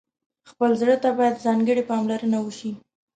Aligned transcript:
خپل 0.49 0.69
زړه 0.81 0.95
ته 1.03 1.09
باید 1.17 1.41
ځانګړې 1.45 1.83
پاملرنه 1.89 2.37
وشي. 2.41 2.71